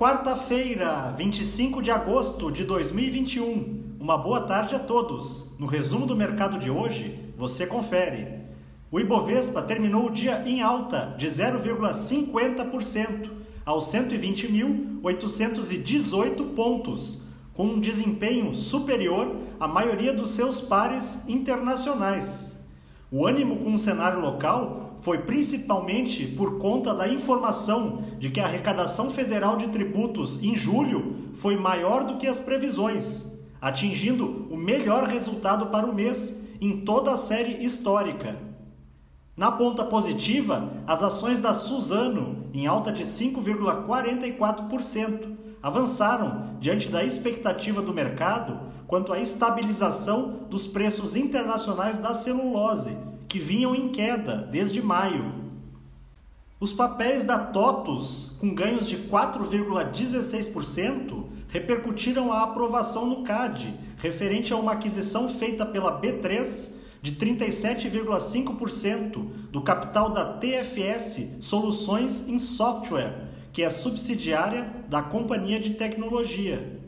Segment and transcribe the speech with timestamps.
[0.00, 3.96] Quarta-feira, 25 de agosto de 2021.
[4.00, 5.54] Uma boa tarde a todos.
[5.58, 8.26] No resumo do mercado de hoje, você confere.
[8.90, 13.28] O Ibovespa terminou o dia em alta de 0,50%
[13.62, 22.66] aos 120.818 pontos, com um desempenho superior à maioria dos seus pares internacionais.
[23.12, 28.44] O ânimo com o cenário local foi principalmente por conta da informação de que a
[28.44, 35.08] arrecadação federal de tributos em julho foi maior do que as previsões, atingindo o melhor
[35.08, 38.36] resultado para o mês em toda a série histórica.
[39.36, 47.80] Na ponta positiva, as ações da Suzano, em alta de 5,44%, avançaram diante da expectativa
[47.80, 52.94] do mercado quanto à estabilização dos preços internacionais da celulose
[53.30, 55.32] que vinham em queda desde maio.
[56.58, 64.56] Os papéis da TOTUS, com ganhos de 4,16%, repercutiram a aprovação no CAD, referente a
[64.56, 73.62] uma aquisição feita pela B3 de 37,5% do capital da TFS Soluções em Software, que
[73.62, 76.79] é subsidiária da companhia de tecnologia.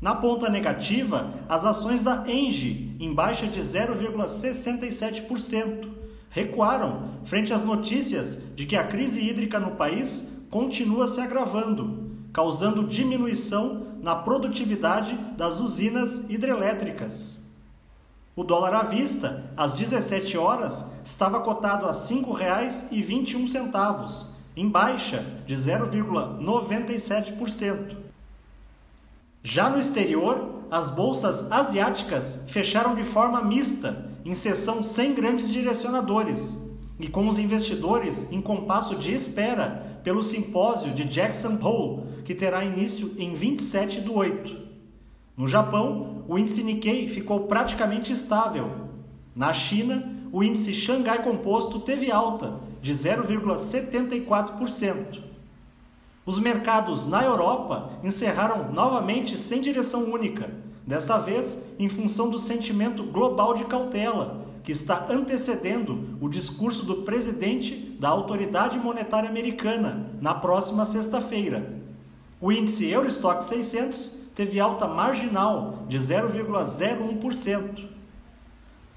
[0.00, 5.88] Na ponta negativa, as ações da Engie, em baixa de 0,67%,
[6.28, 12.86] recuaram frente às notícias de que a crise hídrica no país continua se agravando, causando
[12.86, 17.46] diminuição na produtividade das usinas hidrelétricas.
[18.36, 25.54] O dólar à vista, às 17 horas, estava cotado a R$ 5,21, em baixa de
[25.54, 28.05] 0,97%.
[29.48, 36.68] Já no exterior, as bolsas asiáticas fecharam de forma mista, em sessão sem grandes direcionadores,
[36.98, 42.64] e com os investidores em compasso de espera pelo simpósio de Jackson Hole, que terá
[42.64, 44.66] início em 27 de 8.
[45.36, 48.68] No Japão, o índice Nikkei ficou praticamente estável.
[49.32, 55.35] Na China, o índice Xangai Composto teve alta de 0,74%.
[56.26, 60.50] Os mercados na Europa encerraram novamente sem direção única,
[60.84, 67.02] desta vez em função do sentimento global de cautela que está antecedendo o discurso do
[67.02, 71.80] presidente da Autoridade Monetária Americana na próxima sexta-feira.
[72.40, 77.84] O índice Eurostock 600 teve alta marginal de 0,01%.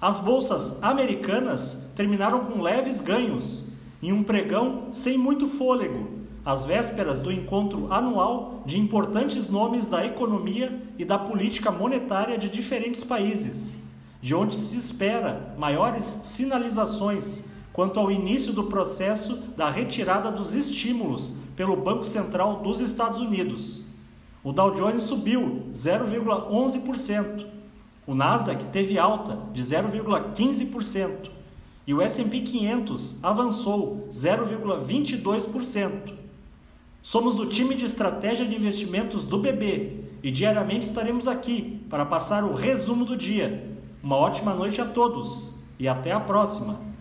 [0.00, 3.68] As bolsas americanas terminaram com leves ganhos,
[4.00, 10.06] em um pregão sem muito fôlego, às vésperas do encontro anual de importantes nomes da
[10.06, 13.82] economia e da política monetária de diferentes países,
[14.22, 21.34] de onde se espera maiores sinalizações quanto ao início do processo da retirada dos estímulos
[21.56, 23.84] pelo Banco Central dos Estados Unidos.
[24.44, 27.44] O Dow Jones subiu 0,11%,
[28.06, 31.28] o Nasdaq teve alta de 0,15%
[31.84, 36.25] e o S&P 500 avançou 0,22%.
[37.06, 42.42] Somos do time de estratégia de investimentos do BB e diariamente estaremos aqui para passar
[42.42, 43.64] o resumo do dia.
[44.02, 46.95] Uma ótima noite a todos e até a próxima!